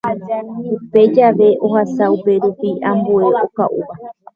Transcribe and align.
Upe 0.81 1.07
jave 1.15 1.49
ohasa 1.65 2.03
upérupi 2.15 2.69
ambue 2.89 3.23
okaʼúva. 3.43 3.95